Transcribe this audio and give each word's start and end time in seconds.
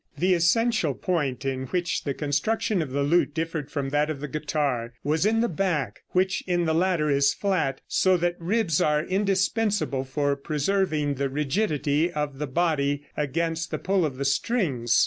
The 0.17 0.33
essential 0.33 0.95
point 0.95 1.45
in 1.45 1.67
which 1.67 2.05
the 2.05 2.15
construction 2.15 2.81
of 2.81 2.89
the 2.89 3.03
lute 3.03 3.35
differed 3.35 3.69
from 3.69 3.89
that 3.89 4.09
of 4.09 4.19
the 4.19 4.27
guitar, 4.27 4.93
was 5.03 5.27
in 5.27 5.41
the 5.41 5.47
back, 5.47 6.01
which 6.09 6.41
in 6.47 6.65
the 6.65 6.73
latter 6.73 7.11
is 7.11 7.35
flat, 7.35 7.81
so 7.87 8.17
that 8.17 8.35
ribs 8.41 8.81
are 8.81 9.03
indispensable 9.05 10.03
for 10.03 10.35
preserving 10.35 11.13
the 11.13 11.29
rigidity 11.29 12.11
of 12.11 12.39
the 12.39 12.47
body 12.47 13.03
against 13.15 13.69
the 13.69 13.77
pull 13.77 14.03
of 14.03 14.17
the 14.17 14.25
strings. 14.25 14.99